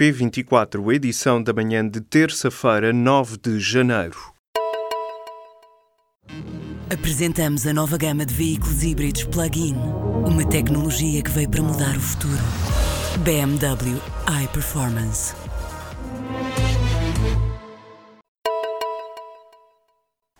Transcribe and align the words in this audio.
P24, 0.00 0.94
edição 0.94 1.42
da 1.42 1.52
manhã 1.52 1.86
de 1.86 2.00
terça-feira, 2.00 2.90
9 2.90 3.36
de 3.36 3.60
janeiro. 3.60 4.16
Apresentamos 6.90 7.66
a 7.66 7.74
nova 7.74 7.98
gama 7.98 8.24
de 8.24 8.32
veículos 8.32 8.82
híbridos 8.82 9.24
plug-in. 9.24 9.74
Uma 10.24 10.48
tecnologia 10.48 11.22
que 11.22 11.30
veio 11.30 11.50
para 11.50 11.60
mudar 11.60 11.94
o 11.98 12.00
futuro. 12.00 12.42
BMW 13.18 14.00
iPerformance. 14.42 15.34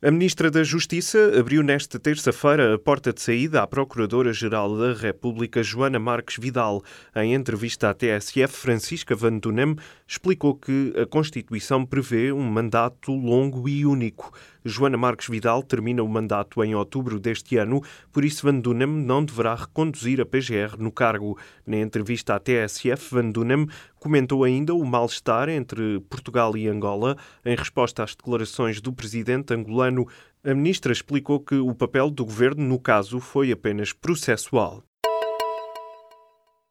A 0.00 0.12
Ministra 0.12 0.48
da 0.48 0.62
Justiça 0.62 1.32
abriu 1.36 1.60
nesta 1.60 1.98
terça-feira 1.98 2.72
a 2.72 2.78
porta 2.78 3.12
de 3.12 3.20
saída 3.20 3.64
à 3.64 3.66
Procuradora-Geral 3.66 4.78
da 4.78 4.92
República, 4.92 5.60
Joana 5.60 5.98
Marques 5.98 6.36
Vidal. 6.38 6.84
Em 7.16 7.34
entrevista 7.34 7.90
à 7.90 7.94
TSF, 7.94 8.46
Francisca 8.46 9.16
Van 9.16 9.38
Dunem 9.38 9.74
explicou 10.06 10.54
que 10.54 10.94
a 10.96 11.04
Constituição 11.04 11.84
prevê 11.84 12.30
um 12.30 12.48
mandato 12.48 13.10
longo 13.12 13.68
e 13.68 13.84
único. 13.84 14.32
Joana 14.68 14.96
Marques 14.96 15.28
Vidal 15.28 15.62
termina 15.62 16.02
o 16.02 16.08
mandato 16.08 16.62
em 16.62 16.74
outubro 16.74 17.18
deste 17.18 17.56
ano, 17.56 17.82
por 18.12 18.24
isso 18.24 18.46
Van 18.46 18.60
Dunem 18.60 18.86
não 18.86 19.24
deverá 19.24 19.54
reconduzir 19.54 20.20
a 20.20 20.26
PGR 20.26 20.76
no 20.78 20.92
cargo. 20.92 21.38
Na 21.66 21.78
entrevista 21.78 22.34
à 22.34 22.38
TSF, 22.38 23.14
Van 23.14 23.30
Dunem 23.30 23.66
comentou 23.98 24.44
ainda 24.44 24.74
o 24.74 24.84
mal-estar 24.84 25.48
entre 25.48 26.00
Portugal 26.08 26.56
e 26.56 26.68
Angola 26.68 27.16
em 27.44 27.56
resposta 27.56 28.04
às 28.04 28.14
declarações 28.14 28.80
do 28.80 28.92
presidente 28.92 29.54
angolano. 29.54 30.06
A 30.44 30.54
ministra 30.54 30.92
explicou 30.92 31.40
que 31.40 31.56
o 31.56 31.74
papel 31.74 32.10
do 32.10 32.24
governo 32.24 32.64
no 32.64 32.78
caso 32.78 33.18
foi 33.18 33.50
apenas 33.50 33.92
processual. 33.92 34.87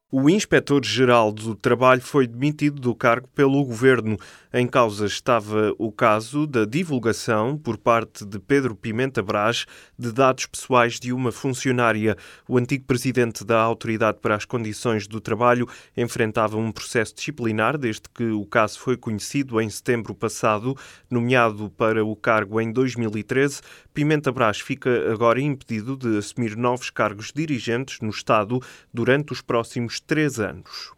O 0.09 0.29
inspetor-geral 0.29 1.33
do 1.33 1.53
Trabalho 1.53 1.99
foi 1.99 2.25
demitido 2.25 2.79
do 2.79 2.95
cargo 2.95 3.27
pelo 3.35 3.61
governo. 3.65 4.17
Em 4.53 4.65
causa 4.65 5.05
estava 5.05 5.75
o 5.77 5.91
caso 5.91 6.47
da 6.47 6.63
divulgação, 6.63 7.57
por 7.57 7.77
parte 7.77 8.25
de 8.25 8.39
Pedro 8.39 8.73
Pimenta 8.73 9.21
Brás, 9.21 9.65
de 9.99 10.13
dados 10.13 10.45
pessoais 10.45 10.97
de 10.97 11.11
uma 11.11 11.29
funcionária. 11.29 12.15
O 12.47 12.57
antigo 12.57 12.85
presidente 12.85 13.43
da 13.43 13.59
Autoridade 13.59 14.19
para 14.21 14.35
as 14.35 14.45
Condições 14.45 15.07
do 15.07 15.19
Trabalho 15.19 15.67
enfrentava 15.97 16.55
um 16.55 16.71
processo 16.71 17.13
disciplinar 17.13 17.77
desde 17.77 18.03
que 18.15 18.23
o 18.23 18.45
caso 18.45 18.79
foi 18.79 18.95
conhecido 18.95 19.59
em 19.59 19.69
setembro 19.69 20.15
passado. 20.15 20.73
Nomeado 21.11 21.69
para 21.71 22.05
o 22.05 22.15
cargo 22.15 22.61
em 22.61 22.71
2013, 22.71 23.59
Pimenta 23.93 24.31
Brás 24.31 24.61
fica 24.61 25.11
agora 25.11 25.41
impedido 25.41 25.97
de 25.97 26.17
assumir 26.17 26.55
novos 26.55 26.89
cargos 26.89 27.33
dirigentes 27.35 27.99
no 27.99 28.09
Estado 28.09 28.61
durante 28.93 29.33
os 29.33 29.41
próximos 29.41 29.96
três 29.99 30.39
anos. 30.39 30.97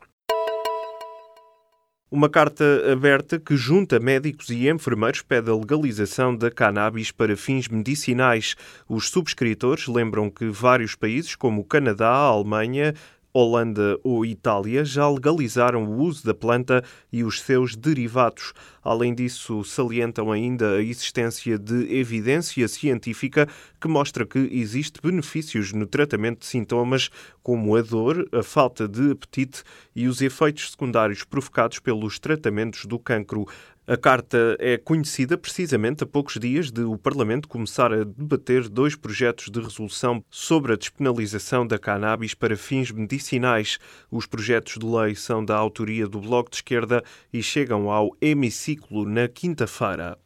Uma 2.12 2.28
carta 2.28 2.64
aberta 2.92 3.40
que 3.40 3.56
junta 3.56 4.00
médicos 4.00 4.50
e 4.50 4.68
enfermeiros 4.68 5.22
pede 5.22 5.52
a 5.52 5.56
legalização 5.56 6.36
da 6.36 6.50
cannabis 6.50 7.12
para 7.12 7.38
fins 7.38 7.68
medicinais. 7.68 8.56
Os 8.88 9.10
subscritores 9.10 9.86
lembram 9.88 10.28
que 10.28 10.46
vários 10.46 10.96
países, 10.96 11.36
como 11.36 11.62
o 11.62 11.64
Canadá, 11.66 12.10
a 12.10 12.30
Alemanha, 12.30 12.96
Holanda 13.34 14.00
ou 14.04 14.26
Itália 14.26 14.84
já 14.84 15.08
legalizaram 15.08 15.86
o 15.86 15.98
uso 16.00 16.26
da 16.26 16.34
planta 16.34 16.84
e 17.12 17.24
os 17.24 17.42
seus 17.42 17.76
derivados. 17.76 18.54
Além 18.84 19.14
disso, 19.14 19.64
salientam 19.64 20.32
ainda 20.32 20.78
a 20.78 20.82
existência 20.82 21.60
de 21.60 21.94
evidência 21.96 22.68
científica 22.68 23.48
que 23.80 23.88
mostra 23.88 24.26
que 24.26 24.40
existe 24.52 25.02
benefícios 25.02 25.74
no 25.74 25.86
tratamento 25.86 26.40
de 26.40 26.46
sintomas 26.46 27.10
como 27.44 27.76
a 27.76 27.82
dor, 27.82 28.28
a 28.32 28.42
falta 28.42 28.88
de 28.88 29.12
apetite 29.12 29.64
e 29.96 30.08
os 30.08 30.22
efeitos 30.22 30.72
secundários 30.72 31.24
provocados 31.24 31.80
pelos 31.80 32.20
tratamentos 32.20 32.86
do 32.86 32.98
cancro. 32.98 33.46
A 33.92 33.98
carta 33.98 34.56
é 34.60 34.78
conhecida 34.78 35.36
precisamente 35.36 36.04
a 36.04 36.06
poucos 36.06 36.36
dias 36.40 36.70
de 36.72 36.84
o 36.84 36.96
Parlamento 36.96 37.48
começar 37.48 37.92
a 37.92 38.04
debater 38.04 38.70
dois 38.70 38.96
projetos 38.96 39.50
de 39.50 39.60
resolução 39.60 40.24
sobre 40.30 40.74
a 40.74 40.76
despenalização 40.76 41.66
da 41.66 41.80
cannabis 41.80 42.36
para 42.36 42.56
fins 42.56 42.92
medicinais. 42.92 43.80
Os 44.12 44.28
projetos 44.28 44.78
de 44.78 44.86
lei 44.86 45.16
são 45.16 45.44
da 45.44 45.58
autoria 45.58 46.08
do 46.08 46.22
Bloco 46.22 46.52
de 46.52 46.58
Esquerda 46.58 47.04
e 47.34 47.42
chegam 47.42 47.90
ao 47.90 48.16
hemiciclo 48.22 49.10
na 49.10 49.28
quinta-feira. 49.28 50.20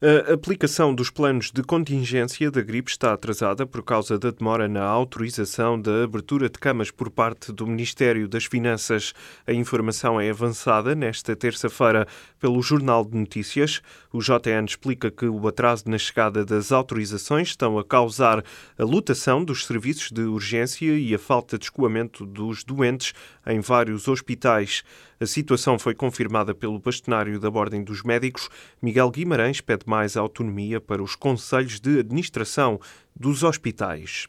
A 0.00 0.34
aplicação 0.34 0.94
dos 0.94 1.10
planos 1.10 1.50
de 1.50 1.60
contingência 1.60 2.52
da 2.52 2.62
gripe 2.62 2.88
está 2.88 3.12
atrasada 3.12 3.66
por 3.66 3.82
causa 3.82 4.16
da 4.16 4.30
demora 4.30 4.68
na 4.68 4.84
autorização 4.84 5.76
da 5.80 6.04
abertura 6.04 6.48
de 6.48 6.56
camas 6.56 6.92
por 6.92 7.10
parte 7.10 7.50
do 7.50 7.66
Ministério 7.66 8.28
das 8.28 8.44
Finanças. 8.44 9.12
A 9.44 9.52
informação 9.52 10.20
é 10.20 10.30
avançada 10.30 10.94
nesta 10.94 11.34
terça-feira 11.34 12.06
pelo 12.38 12.62
Jornal 12.62 13.04
de 13.04 13.18
Notícias. 13.18 13.82
O 14.12 14.20
JN 14.20 14.66
explica 14.68 15.10
que 15.10 15.26
o 15.26 15.48
atraso 15.48 15.90
na 15.90 15.98
chegada 15.98 16.44
das 16.44 16.70
autorizações 16.70 17.48
estão 17.48 17.76
a 17.76 17.84
causar 17.84 18.44
a 18.78 18.84
lotação 18.84 19.44
dos 19.44 19.66
serviços 19.66 20.12
de 20.12 20.22
urgência 20.22 20.96
e 20.96 21.12
a 21.12 21.18
falta 21.18 21.58
de 21.58 21.64
escoamento 21.64 22.24
dos 22.24 22.62
doentes 22.62 23.12
em 23.44 23.58
vários 23.58 24.06
hospitais. 24.06 24.84
A 25.20 25.26
situação 25.26 25.76
foi 25.80 25.96
confirmada 25.96 26.54
pelo 26.54 26.78
bastonário 26.78 27.40
da 27.40 27.50
Ordem 27.50 27.82
dos 27.82 28.04
Médicos. 28.04 28.48
Miguel 28.80 29.10
Guimarães 29.10 29.60
pede 29.60 29.87
mais 29.88 30.16
autonomia 30.16 30.80
para 30.80 31.02
os 31.02 31.16
conselhos 31.16 31.80
de 31.80 31.98
administração 31.98 32.78
dos 33.14 33.42
hospitais. 33.42 34.28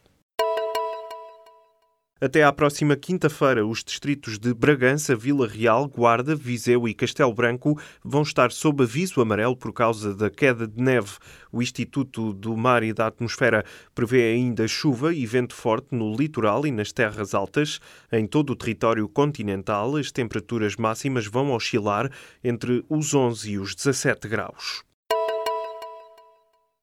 Até 2.22 2.44
à 2.44 2.52
próxima 2.52 2.96
quinta-feira, 2.96 3.66
os 3.66 3.82
distritos 3.82 4.38
de 4.38 4.52
Bragança, 4.52 5.16
Vila 5.16 5.48
Real, 5.48 5.88
Guarda, 5.88 6.36
Viseu 6.36 6.86
e 6.86 6.92
Castelo 6.92 7.32
Branco 7.32 7.80
vão 8.04 8.20
estar 8.20 8.52
sob 8.52 8.82
aviso 8.82 9.22
amarelo 9.22 9.56
por 9.56 9.72
causa 9.72 10.14
da 10.14 10.28
queda 10.28 10.68
de 10.68 10.82
neve. 10.82 11.12
O 11.50 11.62
Instituto 11.62 12.34
do 12.34 12.54
Mar 12.54 12.82
e 12.82 12.92
da 12.92 13.06
Atmosfera 13.06 13.64
prevê 13.94 14.34
ainda 14.34 14.68
chuva 14.68 15.14
e 15.14 15.24
vento 15.24 15.54
forte 15.54 15.94
no 15.94 16.14
litoral 16.14 16.66
e 16.66 16.70
nas 16.70 16.92
terras 16.92 17.32
altas. 17.32 17.80
Em 18.12 18.26
todo 18.26 18.50
o 18.50 18.56
território 18.56 19.08
continental, 19.08 19.96
as 19.96 20.12
temperaturas 20.12 20.76
máximas 20.76 21.26
vão 21.26 21.52
oscilar 21.52 22.10
entre 22.44 22.84
os 22.86 23.14
11 23.14 23.52
e 23.52 23.58
os 23.58 23.74
17 23.74 24.28
graus. 24.28 24.89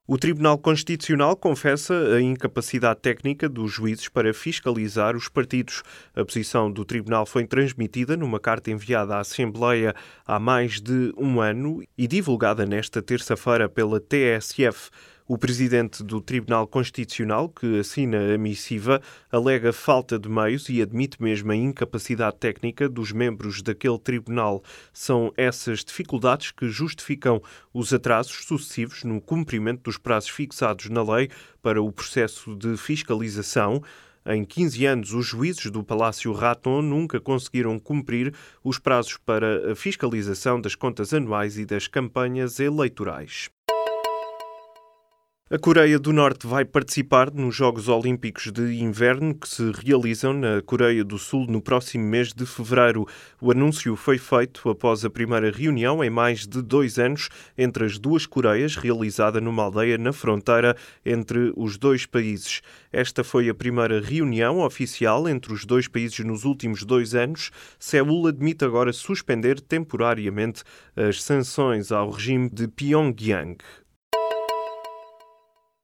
O 0.09 0.18
Tribunal 0.18 0.57
Constitucional 0.57 1.35
confessa 1.35 1.94
a 2.16 2.22
incapacidade 2.22 3.01
técnica 3.01 3.50
dos 3.50 3.73
juízes 3.73 4.07
para 4.07 4.34
fiscalizar 4.34 5.18
os 5.18 5.28
partidos. 5.28 5.84
A 6.16 6.23
posição 6.23 6.72
do 6.72 6.85
Tribunal 6.85 7.25
foi 7.25 7.45
transmitida 7.45 8.16
numa 8.16 8.40
carta 8.40 8.72
enviada 8.72 9.17
à 9.17 9.19
Assembleia 9.19 9.94
há 10.25 10.40
mais 10.40 10.79
de 10.79 11.13
um 11.17 11.41
ano 11.41 11.84
e 11.97 12.07
divulgada 12.07 12.66
nesta 12.66 13.01
terça-feira 13.01 13.67
pela 13.67 14.00
TSF. 14.00 14.90
O 15.30 15.38
presidente 15.38 16.06
do 16.06 16.22
Tribunal 16.22 16.66
Constitucional, 16.66 17.50
que 17.50 17.82
assina 17.82 18.34
a 18.34 18.38
missiva, 18.38 19.02
alega 19.30 19.74
falta 19.74 20.18
de 20.18 20.30
meios 20.30 20.70
e 20.70 20.82
admite 20.82 21.22
mesmo 21.22 21.52
a 21.52 21.56
incapacidade 21.56 22.38
técnica 22.38 22.88
dos 22.88 23.12
membros 23.12 23.62
daquele 23.62 24.00
tribunal. 24.00 24.64
São 24.94 25.34
essas 25.36 25.84
dificuldades 25.84 26.52
que 26.52 26.70
justificam 26.70 27.42
os 27.74 27.94
atrasos 27.94 28.46
sucessivos 28.46 29.04
no 29.04 29.20
cumprimento 29.20 29.84
dos 29.84 29.98
prazos 29.98 30.30
fixados 30.30 30.88
na 30.88 31.04
lei 31.04 31.30
para 31.62 31.82
o 31.82 31.92
processo 31.92 32.56
de 32.56 32.78
fiscalização. 32.78 33.84
Em 34.26 34.46
15 34.46 34.86
anos, 34.86 35.14
os 35.14 35.26
juízes 35.26 35.70
do 35.70 35.84
Palácio 35.84 36.32
Raton 36.32 36.82
nunca 36.82 37.20
conseguiram 37.20 37.78
cumprir 37.78 38.34
os 38.64 38.80
prazos 38.80 39.18
para 39.18 39.74
a 39.74 39.76
fiscalização 39.76 40.62
das 40.62 40.74
contas 40.74 41.14
anuais 41.14 41.58
e 41.58 41.66
das 41.66 41.86
campanhas 41.86 42.62
eleitorais. 42.62 43.50
A 45.50 45.58
Coreia 45.58 45.97
do 45.97 46.12
Norte 46.12 46.46
vai 46.46 46.66
participar 46.66 47.31
nos 47.34 47.56
Jogos 47.56 47.88
Olímpicos 47.88 48.52
de 48.52 48.81
Inverno 48.81 49.34
que 49.34 49.47
se 49.47 49.72
realizam 49.72 50.34
na 50.34 50.62
Coreia 50.62 51.06
do 51.06 51.18
Sul 51.18 51.47
no 51.47 51.62
próximo 51.62 52.03
mês 52.03 52.34
de 52.34 52.46
fevereiro. 52.46 53.08
O 53.40 53.49
anúncio 53.49 53.96
foi 53.96 54.17
feito 54.17 54.70
após 54.70 55.05
a 55.05 55.09
primeira 55.09 55.49
reunião 55.49 56.03
em 56.03 56.09
mais 56.09 56.46
de 56.46 56.61
dois 56.61 56.99
anos 56.99 57.29
entre 57.58 57.85
as 57.85 57.97
duas 57.97 58.26
Coreias, 58.26 58.76
realizada 58.76 59.40
numa 59.40 59.64
aldeia 59.64 59.97
na 59.97 60.11
fronteira 60.11 60.76
entre 61.05 61.53
os 61.55 61.78
dois 61.78 62.05
países. 62.05 62.61
Esta 62.91 63.23
foi 63.23 63.47
a 63.47 63.55
primeira 63.55 64.02
reunião 64.02 64.59
oficial 64.59 65.29
entre 65.29 65.53
os 65.53 65.64
dois 65.64 65.88
países 65.88 66.20
nos 66.26 66.44
últimos 66.44 66.84
dois 66.84 67.16
anos. 67.16 67.52
Seul 67.79 68.28
admite 68.28 68.66
agora 68.66 68.91
suspender 68.91 69.61
temporariamente 69.61 70.64
as 70.94 71.23
sanções 71.23 71.90
ao 71.90 72.09
regime 72.09 72.49
de 72.49 72.67
Pyongyang. 72.67 73.55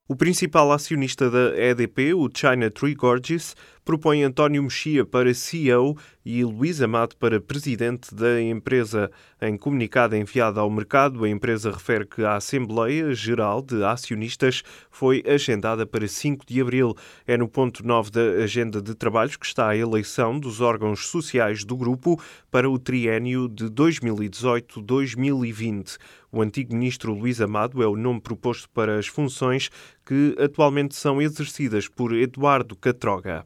O 0.05 0.17
principal 0.17 0.69
acionista 0.73 1.29
da 1.29 1.57
EDP, 1.57 2.13
o 2.13 2.27
China 2.27 2.69
Tree 2.69 2.94
Gorges, 2.94 3.55
propõe 3.83 4.24
António 4.24 4.63
Mexia 4.63 5.06
para 5.06 5.33
CEO 5.33 5.97
e 6.25 6.44
Luís 6.44 6.81
Amado 6.81 7.15
para 7.18 7.41
presidente 7.41 8.15
da 8.15 8.41
empresa. 8.41 9.12
Em 9.41 9.57
comunicado 9.57 10.15
enviado 10.15 10.59
ao 10.59 10.69
mercado, 10.69 11.24
a 11.24 11.30
empresa 11.30 11.71
refere 11.71 12.06
que 12.06 12.24
a 12.24 12.35
Assembleia 12.35 13.12
Geral 13.13 13.59
de 13.62 13.83
Acionistas 13.83 14.63
foi 14.89 15.24
agendada 15.27 15.85
para 15.85 16.07
5 16.07 16.45
de 16.45 16.62
abril. 16.62 16.95
É 17.27 17.35
no 17.38 17.50
ponto 17.50 17.85
9 17.85 18.09
da 18.09 18.21
agenda 18.44 18.81
de 18.81 18.95
trabalhos 18.95 19.35
que 19.35 19.45
está 19.45 19.68
a 19.68 19.75
eleição 19.75 20.39
dos 20.39 20.62
órgãos 20.62 21.07
sociais 21.07 21.65
do 21.65 21.75
grupo 21.75 22.18
para 22.50 22.69
o 22.69 22.79
triênio 22.79 23.50
de 23.50 23.65
2018-2020. 23.65 25.97
O 26.31 26.41
antigo 26.41 26.74
ministro 26.74 27.13
Luís 27.13 27.41
Amado 27.41 27.83
é 27.83 27.88
o 27.88 27.95
nome 27.95 28.19
proposto 28.21 28.68
para 28.69 28.97
as 28.97 29.06
funções 29.07 29.69
que 30.06 30.36
atualmente 30.39 30.95
são 30.95 31.21
exercidas 31.21 31.88
por 31.88 32.13
Eduardo 32.13 32.75
Catroga. 32.75 33.44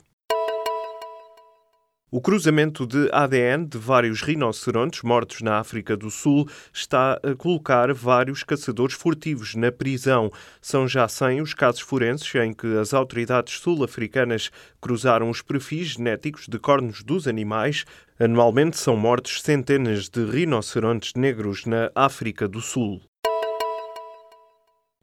O 2.09 2.21
cruzamento 2.21 2.87
de 2.87 3.09
ADN 3.11 3.65
de 3.65 3.77
vários 3.77 4.21
rinocerontes 4.21 5.01
mortos 5.01 5.41
na 5.41 5.59
África 5.59 5.97
do 5.97 6.09
Sul 6.09 6.47
está 6.71 7.19
a 7.21 7.35
colocar 7.35 7.93
vários 7.93 8.43
caçadores 8.43 8.95
furtivos 8.95 9.55
na 9.55 9.73
prisão. 9.73 10.31
São 10.61 10.87
já 10.87 11.05
100 11.05 11.41
os 11.41 11.53
casos 11.53 11.81
forenses 11.81 12.33
em 12.35 12.53
que 12.53 12.77
as 12.77 12.93
autoridades 12.93 13.59
sul-africanas 13.59 14.49
cruzaram 14.79 15.29
os 15.29 15.41
perfis 15.41 15.87
genéticos 15.87 16.47
de 16.47 16.57
cornos 16.57 17.03
dos 17.03 17.27
animais. 17.27 17.83
Anualmente 18.17 18.77
são 18.77 18.95
mortos 18.95 19.41
centenas 19.41 20.07
de 20.07 20.23
rinocerontes 20.23 21.11
negros 21.13 21.65
na 21.65 21.91
África 21.93 22.47
do 22.47 22.61
Sul. 22.61 23.01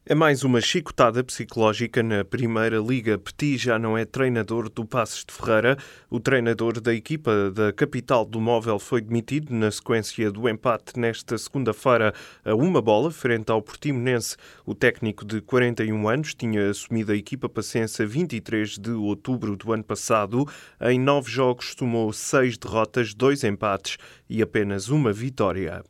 É 0.07 0.15
mais 0.15 0.45
uma 0.45 0.61
chicotada 0.61 1.25
psicológica 1.25 2.03
na 2.03 2.23
Primeira 2.27 2.77
Liga. 2.77 3.17
Petit 3.17 3.57
já 3.57 3.79
não 3.79 3.97
é 3.97 4.05
treinador 4.05 4.69
do 4.69 4.85
Passos 4.85 5.25
de 5.25 5.33
Ferreira. 5.33 5.79
O 6.11 6.21
treinador 6.21 6.79
da 6.79 6.93
equipa 6.93 7.51
da 7.51 7.73
capital 7.73 8.27
do 8.27 8.39
Móvel 8.39 8.79
foi 8.79 9.01
demitido 9.01 9.55
na 9.55 9.71
sequência 9.71 10.31
do 10.31 10.47
empate 10.47 11.01
nesta 11.01 11.39
segunda-feira 11.39 12.13
a 12.45 12.55
uma 12.55 12.83
bola 12.83 13.11
frente 13.11 13.51
ao 13.51 13.63
Portimonense. 13.63 14.37
O 14.67 14.75
técnico 14.75 15.25
de 15.25 15.41
41 15.41 16.07
anos 16.07 16.35
tinha 16.35 16.69
assumido 16.69 17.11
a 17.11 17.17
equipa 17.17 17.49
pacense 17.49 18.03
a 18.03 18.07
23 18.07 18.77
de 18.77 18.91
outubro 18.91 19.57
do 19.57 19.73
ano 19.73 19.85
passado. 19.85 20.47
Em 20.83 21.01
nove 21.01 21.31
jogos 21.31 21.75
tomou 21.75 22.13
seis 22.13 22.59
derrotas, 22.59 23.15
dois 23.15 23.43
empates 23.43 23.97
e 24.29 24.43
apenas 24.43 24.91
uma 24.91 25.15
vitória. 25.15 25.83